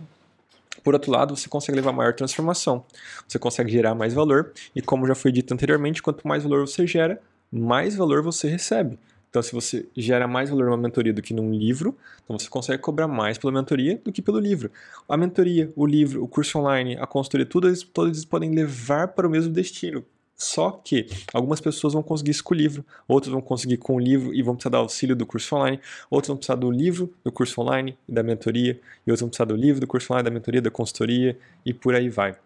Por 0.83 0.93
outro 0.93 1.11
lado, 1.11 1.37
você 1.37 1.49
consegue 1.49 1.77
levar 1.77 1.93
maior 1.93 2.13
transformação. 2.15 2.85
Você 3.29 3.39
consegue 3.39 3.71
gerar 3.71 3.95
mais 3.95 4.13
valor. 4.13 4.53
E 4.75 4.83
como 4.83 5.07
já 5.07 5.15
foi 5.15 5.31
dito 5.31 5.55
anteriormente, 5.55 6.03
quanto 6.03 6.27
mais 6.27 6.43
valor 6.43 6.67
você 6.67 6.85
gera, 6.85 7.23
mais 7.51 7.95
valor 7.95 8.23
você 8.23 8.49
recebe. 8.49 8.99
Então, 9.35 9.43
se 9.43 9.51
você 9.51 9.89
gera 9.97 10.29
mais 10.29 10.49
valor 10.49 10.67
numa 10.67 10.77
mentoria 10.77 11.13
do 11.13 11.21
que 11.21 11.35
num 11.35 11.53
livro, 11.53 11.99
então 12.23 12.39
você 12.39 12.49
consegue 12.49 12.81
cobrar 12.81 13.09
mais 13.09 13.37
pela 13.37 13.53
mentoria 13.53 14.01
do 14.05 14.13
que 14.13 14.23
pelo 14.23 14.39
livro. 14.39 14.71
A 15.09 15.17
mentoria, 15.17 15.73
o 15.75 15.85
livro, 15.85 16.23
o 16.23 16.29
curso 16.29 16.57
online, 16.57 16.97
a 17.01 17.05
consultoria, 17.05 17.45
todos, 17.45 17.83
todos 17.83 18.13
eles 18.13 18.25
podem 18.25 18.55
levar 18.55 19.09
para 19.09 19.27
o 19.27 19.31
mesmo 19.31 19.53
destino. 19.53 20.05
Só 20.37 20.71
que 20.71 21.09
algumas 21.33 21.61
pessoas 21.61 21.95
vão 21.95 22.03
conseguir 22.03 22.31
isso 22.31 22.45
com 22.45 22.55
o 22.55 22.57
livro, 22.57 22.85
outras 23.09 23.33
vão 23.33 23.41
conseguir 23.41 23.79
com 23.79 23.97
o 23.97 23.99
livro 23.99 24.33
e 24.33 24.41
vão 24.41 24.55
precisar 24.55 24.71
do 24.71 24.77
auxílio 24.77 25.17
do 25.17 25.27
curso 25.27 25.57
online, 25.57 25.81
outros 26.09 26.29
vão 26.29 26.37
precisar 26.37 26.55
do 26.55 26.71
livro, 26.71 27.13
do 27.25 27.33
curso 27.33 27.61
online 27.61 27.99
e 28.09 28.13
da 28.13 28.23
mentoria, 28.23 28.81
e 29.05 29.11
outros 29.11 29.23
vão 29.23 29.31
precisar 29.31 29.47
do 29.47 29.57
livro, 29.57 29.81
do 29.81 29.87
curso 29.89 30.13
online, 30.13 30.27
da 30.27 30.31
mentoria, 30.31 30.63
da 30.63 30.71
consultoria 30.71 31.37
e 31.67 31.75
por 31.75 31.97
aí 31.97 32.09
vai. 32.09 32.37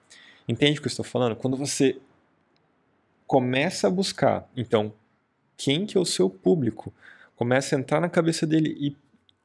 Entende 0.48 0.78
o 0.78 0.80
que 0.80 0.88
eu 0.88 0.90
estou 0.90 1.04
falando? 1.04 1.36
Quando 1.36 1.54
você 1.54 1.98
começa 3.26 3.88
a 3.88 3.90
buscar, 3.90 4.48
então, 4.56 4.90
quem 5.58 5.84
que 5.84 5.98
é 5.98 6.00
o 6.00 6.04
seu 6.06 6.30
público. 6.30 6.94
Começa 7.36 7.76
a 7.76 7.78
entrar 7.78 8.00
na 8.00 8.08
cabeça 8.08 8.46
dele 8.46 8.74
e 8.80 8.96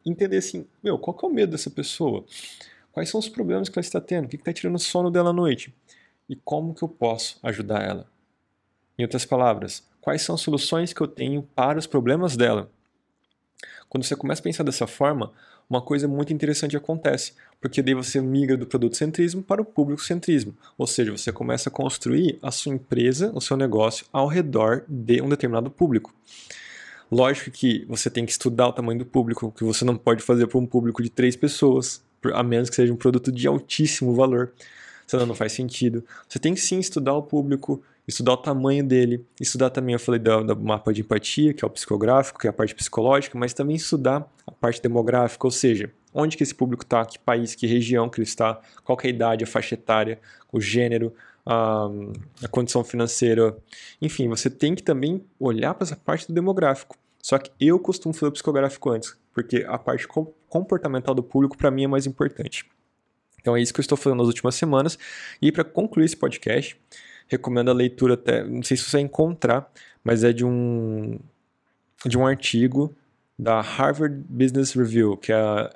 entender 0.09 0.37
assim, 0.37 0.65
meu, 0.81 0.97
qual 0.97 1.17
que 1.17 1.25
é 1.25 1.27
o 1.27 1.33
medo 1.33 1.51
dessa 1.51 1.69
pessoa? 1.69 2.23
Quais 2.91 3.09
são 3.09 3.19
os 3.19 3.27
problemas 3.27 3.67
que 3.67 3.77
ela 3.77 3.83
está 3.83 3.99
tendo? 3.99 4.25
O 4.25 4.27
que 4.29 4.35
está 4.35 4.53
tirando 4.53 4.75
o 4.75 4.79
sono 4.79 5.09
dela 5.09 5.31
à 5.31 5.33
noite? 5.33 5.73
E 6.29 6.35
como 6.35 6.73
que 6.73 6.83
eu 6.83 6.87
posso 6.87 7.39
ajudar 7.43 7.83
ela? 7.83 8.07
Em 8.97 9.03
outras 9.03 9.25
palavras, 9.25 9.83
quais 9.99 10.21
são 10.21 10.35
as 10.35 10.41
soluções 10.41 10.93
que 10.93 11.01
eu 11.01 11.07
tenho 11.07 11.41
para 11.41 11.79
os 11.79 11.87
problemas 11.87 12.37
dela? 12.37 12.69
Quando 13.89 14.03
você 14.03 14.15
começa 14.15 14.41
a 14.41 14.43
pensar 14.43 14.63
dessa 14.63 14.85
forma, 14.85 15.33
uma 15.69 15.81
coisa 15.81 16.07
muito 16.07 16.33
interessante 16.33 16.75
acontece, 16.75 17.33
porque 17.59 17.81
daí 17.81 17.93
você 17.93 18.21
migra 18.21 18.57
do 18.57 18.65
produto 18.65 18.97
centrismo 18.97 19.41
para 19.41 19.61
o 19.61 19.65
público 19.65 20.01
centrismo, 20.01 20.55
ou 20.77 20.85
seja, 20.85 21.11
você 21.11 21.31
começa 21.31 21.69
a 21.69 21.71
construir 21.71 22.37
a 22.41 22.51
sua 22.51 22.73
empresa, 22.73 23.31
o 23.33 23.41
seu 23.41 23.57
negócio 23.57 24.05
ao 24.11 24.27
redor 24.27 24.83
de 24.87 25.21
um 25.21 25.29
determinado 25.29 25.71
público. 25.71 26.13
Lógico 27.11 27.51
que 27.51 27.85
você 27.87 28.09
tem 28.09 28.25
que 28.25 28.31
estudar 28.31 28.67
o 28.67 28.73
tamanho 28.73 28.99
do 28.99 29.05
público, 29.05 29.51
que 29.51 29.63
você 29.63 29.85
não 29.85 29.95
pode 29.95 30.23
fazer 30.23 30.47
para 30.47 30.57
um 30.57 30.65
público 30.65 31.01
de 31.03 31.09
três 31.09 31.35
pessoas, 31.35 32.03
a 32.33 32.41
menos 32.41 32.69
que 32.69 32.75
seja 32.75 32.91
um 32.91 32.95
produto 32.95 33.31
de 33.31 33.47
altíssimo 33.47 34.15
valor, 34.15 34.51
senão 35.05 35.25
não 35.25 35.35
faz 35.35 35.53
sentido. 35.53 36.03
Você 36.27 36.39
tem 36.39 36.53
que 36.53 36.61
sim 36.61 36.79
estudar 36.79 37.13
o 37.13 37.21
público, 37.21 37.83
estudar 38.07 38.33
o 38.33 38.37
tamanho 38.37 38.83
dele, 38.83 39.25
estudar 39.39 39.69
também, 39.69 39.93
eu 39.93 39.99
falei 39.99 40.19
do, 40.19 40.55
mapa 40.57 40.91
de 40.93 41.01
empatia, 41.01 41.53
que 41.53 41.63
é 41.63 41.67
o 41.67 41.69
psicográfico, 41.69 42.39
que 42.39 42.47
é 42.47 42.49
a 42.49 42.53
parte 42.53 42.73
psicológica, 42.73 43.37
mas 43.37 43.53
também 43.53 43.75
estudar 43.75 44.27
parte 44.63 44.81
demográfica, 44.81 45.45
ou 45.45 45.51
seja, 45.51 45.91
onde 46.13 46.37
que 46.37 46.43
esse 46.43 46.55
público 46.55 46.83
está, 46.83 47.05
que 47.05 47.19
país, 47.19 47.53
que 47.53 47.67
região 47.67 48.07
que 48.07 48.21
ele 48.21 48.25
está, 48.25 48.61
qual 48.81 48.97
é 49.03 49.07
a 49.07 49.09
idade, 49.09 49.43
a 49.43 49.47
faixa 49.47 49.73
etária, 49.73 50.21
o 50.53 50.61
gênero, 50.61 51.13
a, 51.45 51.89
a 52.41 52.47
condição 52.47 52.81
financeira. 52.81 53.57
Enfim, 54.01 54.29
você 54.29 54.49
tem 54.49 54.73
que 54.73 54.81
também 54.81 55.21
olhar 55.37 55.73
para 55.73 55.83
essa 55.83 55.97
parte 55.97 56.27
do 56.27 56.33
demográfico. 56.33 56.95
Só 57.21 57.37
que 57.37 57.51
eu 57.59 57.77
costumo 57.77 58.13
fazer 58.13 58.27
o 58.27 58.31
psicográfico 58.31 58.89
antes, 58.89 59.17
porque 59.33 59.65
a 59.67 59.77
parte 59.77 60.07
comportamental 60.47 61.13
do 61.13 61.23
público 61.23 61.57
para 61.57 61.69
mim 61.69 61.83
é 61.83 61.87
mais 61.87 62.05
importante. 62.05 62.65
Então 63.41 63.57
é 63.57 63.61
isso 63.61 63.73
que 63.73 63.81
eu 63.81 63.83
estou 63.83 63.97
fazendo 63.97 64.19
nas 64.19 64.27
últimas 64.27 64.55
semanas. 64.55 64.97
E 65.41 65.51
para 65.51 65.65
concluir 65.65 66.05
esse 66.05 66.15
podcast, 66.15 66.79
recomendo 67.27 67.69
a 67.69 67.73
leitura 67.73 68.13
até, 68.13 68.45
não 68.45 68.63
sei 68.63 68.77
se 68.77 68.83
você 68.83 68.91
vai 68.91 69.01
encontrar, 69.01 69.69
mas 70.01 70.23
é 70.23 70.31
de 70.31 70.45
um 70.45 71.19
de 72.05 72.17
um 72.17 72.25
artigo 72.25 72.93
da 73.37 73.61
Harvard 73.61 74.23
Business 74.29 74.73
Review, 74.73 75.17
que 75.17 75.31
é 75.31 75.35
a 75.35 75.73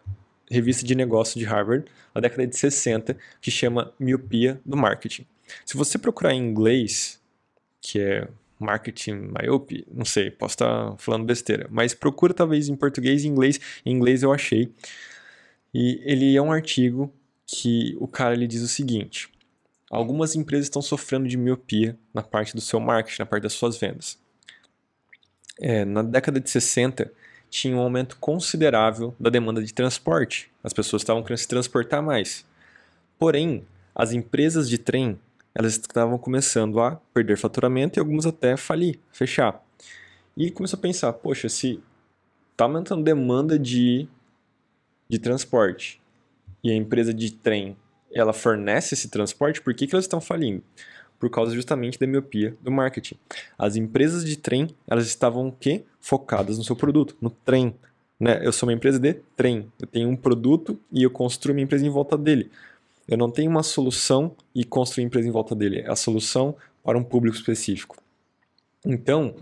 revista 0.49 0.85
de 0.85 0.95
negócio 0.95 1.39
de 1.39 1.45
Harvard, 1.45 1.85
na 2.13 2.21
década 2.21 2.47
de 2.47 2.55
60, 2.55 3.17
que 3.41 3.51
chama 3.51 3.93
Miopia 3.99 4.59
do 4.65 4.77
Marketing. 4.77 5.25
Se 5.65 5.75
você 5.77 5.97
procurar 5.97 6.33
em 6.33 6.41
inglês, 6.41 7.19
que 7.81 7.99
é 7.99 8.27
marketing 8.59 9.31
myope, 9.39 9.85
não 9.91 10.05
sei, 10.05 10.31
posso 10.31 10.55
estar 10.55 10.95
falando 10.97 11.25
besteira, 11.25 11.67
mas 11.69 11.93
procura 11.93 12.33
talvez 12.33 12.67
em 12.67 12.75
português 12.75 13.23
e 13.23 13.27
inglês. 13.27 13.59
Em 13.85 13.91
inglês 13.91 14.23
eu 14.23 14.33
achei. 14.33 14.71
E 15.73 16.01
ele 16.03 16.35
é 16.35 16.41
um 16.41 16.51
artigo 16.51 17.13
que 17.45 17.95
o 17.99 18.07
cara 18.07 18.33
ele 18.33 18.47
diz 18.47 18.61
o 18.61 18.67
seguinte: 18.67 19.29
algumas 19.89 20.35
empresas 20.35 20.65
estão 20.65 20.81
sofrendo 20.81 21.27
de 21.27 21.37
miopia 21.37 21.97
na 22.13 22.23
parte 22.23 22.55
do 22.55 22.61
seu 22.61 22.79
marketing, 22.79 23.21
na 23.21 23.25
parte 23.25 23.43
das 23.43 23.53
suas 23.53 23.77
vendas. 23.77 24.17
É, 25.59 25.85
na 25.85 26.03
década 26.03 26.39
de 26.39 26.49
60, 26.49 27.11
tinha 27.49 27.75
um 27.75 27.79
aumento 27.79 28.17
considerável 28.17 29.15
da 29.19 29.29
demanda 29.29 29.63
de 29.63 29.73
transporte. 29.73 30.51
As 30.63 30.73
pessoas 30.73 31.01
estavam 31.01 31.23
querendo 31.23 31.39
se 31.39 31.47
transportar 31.47 32.01
mais. 32.01 32.45
Porém, 33.17 33.65
as 33.95 34.11
empresas 34.11 34.69
de 34.69 34.77
trem 34.77 35.19
elas 35.55 35.73
estavam 35.73 36.19
começando 36.19 36.79
a 36.79 36.97
perder 37.11 37.35
faturamento 37.35 37.97
e 37.97 37.99
algumas 37.99 38.27
até 38.27 38.55
falir, 38.55 38.99
fechar. 39.11 39.59
E 40.35 40.51
começou 40.51 40.77
a 40.77 40.81
pensar, 40.81 41.11
poxa, 41.13 41.49
se 41.49 41.81
está 42.51 42.65
aumentando 42.65 43.03
demanda 43.03 43.57
de, 43.57 44.07
de 45.09 45.17
transporte 45.17 45.99
e 46.63 46.69
a 46.69 46.75
empresa 46.75 47.11
de 47.11 47.31
trem 47.31 47.75
ela 48.13 48.33
fornece 48.33 48.93
esse 48.93 49.09
transporte, 49.09 49.59
por 49.59 49.73
que, 49.73 49.87
que 49.87 49.95
elas 49.95 50.05
estão 50.05 50.21
falindo? 50.21 50.63
Por 51.19 51.29
causa 51.29 51.53
justamente 51.55 51.99
da 51.99 52.05
miopia 52.05 52.55
do 52.61 52.71
marketing. 52.71 53.15
As 53.57 53.75
empresas 53.75 54.23
de 54.23 54.37
trem, 54.37 54.69
elas 54.87 55.07
estavam 55.07 55.49
que 55.51 55.83
focadas 55.99 56.57
no 56.57 56.63
seu 56.63 56.75
produto, 56.75 57.15
no 57.19 57.29
trem. 57.29 57.73
Né? 58.19 58.39
Eu 58.43 58.51
sou 58.51 58.67
uma 58.67 58.73
empresa 58.73 58.99
de 58.99 59.13
trem. 59.35 59.71
Eu 59.79 59.87
tenho 59.87 60.09
um 60.09 60.15
produto 60.15 60.79
e 60.91 61.03
eu 61.03 61.09
construo 61.09 61.53
minha 61.53 61.63
empresa 61.63 61.85
em 61.85 61.89
volta 61.89 62.17
dele. 62.17 62.51
Eu 63.07 63.17
não 63.17 63.31
tenho 63.31 63.49
uma 63.49 63.63
solução 63.63 64.35
e 64.53 64.63
construir 64.63 65.05
empresa 65.05 65.27
em 65.27 65.31
volta 65.31 65.55
dele. 65.55 65.79
É 65.79 65.89
a 65.89 65.95
solução 65.95 66.55
para 66.83 66.97
um 66.97 67.03
público 67.03 67.37
específico. 67.37 67.97
Então, 68.85 69.35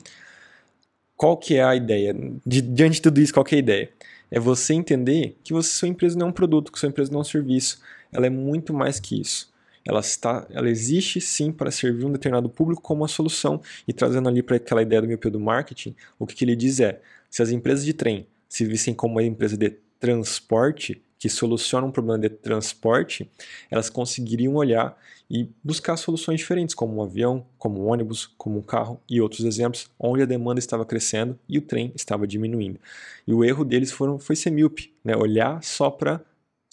qual 1.15 1.38
que 1.38 1.55
é 1.55 1.63
a 1.63 1.75
ideia? 1.75 2.15
De, 2.46 2.62
diante 2.62 2.96
de 2.96 3.01
tudo 3.01 3.20
isso, 3.20 3.34
qual 3.34 3.44
que 3.44 3.55
é 3.55 3.58
a 3.58 3.60
ideia? 3.60 3.89
É 4.29 4.39
você 4.39 4.74
entender 4.74 5.38
que 5.44 5.53
você, 5.53 5.70
sua 5.70 5.88
empresa 5.88 6.17
não 6.17 6.27
é 6.27 6.29
um 6.29 6.34
produto, 6.34 6.72
que 6.72 6.79
sua 6.79 6.89
empresa 6.89 7.12
não 7.12 7.20
é 7.20 7.22
um 7.22 7.25
serviço. 7.25 7.79
Ela 8.12 8.27
é 8.27 8.29
muito 8.29 8.74
mais 8.74 9.00
que 9.00 9.20
isso. 9.20 9.53
Ela, 9.88 10.00
está, 10.00 10.48
ela 10.50 10.70
existe 10.70 11.22
sim 11.22 11.51
para 11.51 11.70
servir 11.70 12.06
um 12.06 12.12
determinado 12.12 12.50
público 12.50 12.82
como 12.82 13.01
uma 13.01 13.08
solução. 13.08 13.62
E 13.88 13.94
trazendo 13.94 14.27
ali 14.27 14.42
para 14.42 14.56
aquela 14.56 14.82
ideia 14.82 15.01
do 15.01 15.08
meu 15.08 15.18
do 15.18 15.39
marketing, 15.39 15.96
o 16.18 16.25
que, 16.25 16.36
que 16.36 16.44
ele 16.44 16.56
diz 16.56 16.80
é: 16.80 17.01
se 17.30 17.42
as 17.42 17.51
empresas 17.51 17.86
de 17.86 17.94
trem 17.94 18.25
se 18.50 18.65
vissem 18.65 18.94
como 18.94 19.15
uma 19.15 19.24
empresa 19.24 19.56
de 19.56 19.70
transporte, 20.00 21.01
que 21.18 21.30
solucionam 21.30 21.88
um 21.88 21.92
problema 21.92 22.20
de 22.20 22.30
transporte, 22.30 23.30
elas 23.72 23.89
conseguiriam 23.89 24.56
olhar 24.56 24.98
e 25.30 25.50
buscar 25.63 25.98
soluções 25.98 26.39
diferentes, 26.39 26.75
como 26.75 26.96
um 26.96 27.01
avião, 27.01 27.46
como 27.58 27.82
um 27.84 27.88
ônibus, 27.88 28.27
como 28.38 28.60
um 28.60 28.62
carro 28.62 29.01
e 29.10 29.20
outros 29.20 29.44
exemplos, 29.44 29.89
onde 30.00 30.22
a 30.22 30.25
demanda 30.25 30.60
estava 30.60 30.86
crescendo 30.86 31.38
e 31.50 31.58
o 31.58 31.62
trem 31.62 31.92
estava 31.96 32.27
diminuindo. 32.27 32.80
E 33.25 33.34
o 33.34 33.44
erro 33.44 33.65
deles 33.65 33.92
foram, 33.92 34.20
foi 34.20 34.36
ser 34.36 34.51
míope, 34.51 34.94
né? 35.04 35.15
olhar 35.15 35.63
só 35.63 35.89
para 35.89 36.22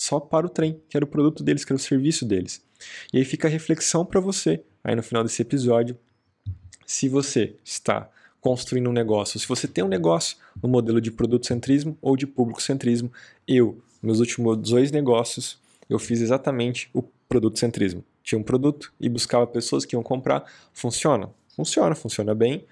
só 0.03 0.19
para 0.19 0.45
o 0.45 0.49
trem, 0.49 0.81
que 0.89 0.97
era 0.97 1.05
o 1.05 1.09
produto 1.09 1.45
deles, 1.45 1.65
que 1.65 1.73
era 1.73 1.77
o 1.77 1.83
serviço 1.83 2.25
deles. 2.25 2.61
E 3.13 3.19
aí 3.19 3.25
fica 3.25 3.47
a 3.47 3.51
reflexão 3.51 4.05
para 4.05 4.19
você, 4.19 4.61
aí 4.83 4.97
no 4.97 5.03
final 5.03 5.23
desse 5.23 5.41
episódio, 5.43 5.97
se 6.85 7.09
você 7.09 7.55
está 7.65 8.11
construindo 8.41 8.91
um 8.91 8.93
negócio, 8.93 9.39
se 9.39 9.47
você 9.47 9.69
tem 9.69 9.85
um 9.85 9.89
negócio 9.89 10.37
no 10.61 10.69
modelo 10.69 11.01
de 11.01 11.13
produto 11.13 11.47
centrismo 11.47 11.97
ou 12.03 12.17
de 12.17 12.27
público 12.27 12.61
centrismo, 12.61 13.13
eu 13.47 13.81
meus 14.03 14.19
últimos 14.19 14.57
dois 14.57 14.91
negócios, 14.91 15.57
eu 15.89 16.01
fiz 16.01 16.21
exatamente 16.21 16.91
o 16.93 17.05
produto 17.29 17.61
centrismo. 17.61 18.05
Tinha 18.25 18.41
um 18.41 18.43
produto 18.43 18.93
e 18.99 19.09
buscava 19.09 19.47
pessoas 19.47 19.85
que 19.85 19.95
iam 19.95 20.03
comprar. 20.03 20.45
Funciona? 20.75 21.31
Funciona, 21.55 21.95
funciona 21.95 22.35
bem. 22.35 22.65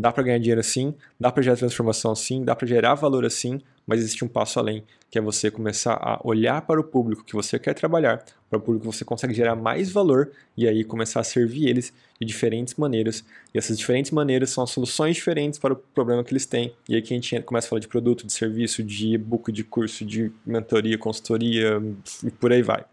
Dá 0.00 0.12
para 0.12 0.22
ganhar 0.22 0.38
dinheiro 0.38 0.60
assim, 0.60 0.94
dá 1.18 1.32
para 1.32 1.42
gerar 1.42 1.56
transformação 1.56 2.12
assim, 2.12 2.44
dá 2.44 2.54
para 2.54 2.66
gerar 2.66 2.94
valor 2.94 3.24
assim, 3.24 3.60
mas 3.86 4.00
existe 4.00 4.24
um 4.24 4.28
passo 4.28 4.58
além, 4.58 4.84
que 5.10 5.18
é 5.18 5.20
você 5.20 5.50
começar 5.50 5.94
a 5.94 6.20
olhar 6.22 6.60
para 6.62 6.78
o 6.78 6.84
público 6.84 7.24
que 7.24 7.34
você 7.34 7.58
quer 7.58 7.74
trabalhar, 7.74 8.22
para 8.48 8.58
o 8.58 8.60
público 8.60 8.86
que 8.86 8.96
você 8.96 9.04
consegue 9.04 9.32
gerar 9.34 9.56
mais 9.56 9.90
valor 9.90 10.30
e 10.56 10.68
aí 10.68 10.84
começar 10.84 11.20
a 11.20 11.24
servir 11.24 11.68
eles 11.68 11.92
de 12.20 12.26
diferentes 12.26 12.74
maneiras. 12.74 13.24
E 13.54 13.58
essas 13.58 13.78
diferentes 13.78 14.10
maneiras 14.10 14.50
são 14.50 14.66
soluções 14.66 15.16
diferentes 15.16 15.58
para 15.58 15.72
o 15.72 15.76
problema 15.76 16.22
que 16.22 16.32
eles 16.32 16.44
têm. 16.44 16.74
E 16.88 16.94
aí 16.94 17.02
que 17.02 17.14
a 17.14 17.16
gente 17.16 17.40
começa 17.42 17.66
a 17.66 17.70
falar 17.70 17.80
de 17.80 17.88
produto, 17.88 18.26
de 18.26 18.32
serviço, 18.32 18.82
de 18.82 19.14
e-book, 19.14 19.50
de 19.50 19.64
curso, 19.64 20.04
de 20.04 20.30
mentoria, 20.44 20.98
consultoria 20.98 21.82
e 22.22 22.30
por 22.30 22.52
aí 22.52 22.62
vai. 22.62 22.84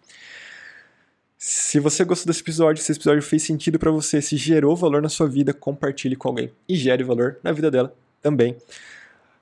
Se 1.37 1.79
você 1.79 2.03
gostou 2.03 2.27
desse 2.27 2.41
episódio, 2.41 2.81
se 2.81 2.91
esse 2.91 2.99
episódio 2.99 3.21
fez 3.21 3.43
sentido 3.43 3.77
para 3.77 3.91
você, 3.91 4.21
se 4.21 4.37
gerou 4.37 4.75
valor 4.75 5.01
na 5.01 5.09
sua 5.09 5.27
vida, 5.27 5.53
compartilhe 5.53 6.15
com 6.15 6.29
alguém 6.29 6.51
e 6.67 6.75
gere 6.75 7.03
valor 7.03 7.37
na 7.43 7.51
vida 7.51 7.69
dela 7.69 7.93
também. 8.21 8.55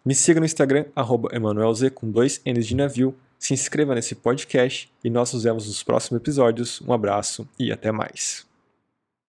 Me 0.03 0.13
siga 0.13 0.39
no 0.39 0.45
Instagram, 0.45 0.85
EmanuelZ, 1.31 1.89
com 1.93 2.11
dois 2.11 2.41
N's 2.45 2.67
de 2.67 2.75
navio. 2.75 3.15
Se 3.39 3.53
inscreva 3.53 3.95
nesse 3.95 4.15
podcast 4.15 4.91
e 5.03 5.09
nós 5.09 5.33
nos 5.33 5.43
vemos 5.43 5.67
nos 5.67 5.83
próximos 5.83 6.19
episódios. 6.19 6.81
Um 6.81 6.91
abraço 6.93 7.47
e 7.59 7.71
até 7.71 7.91
mais. 7.91 8.52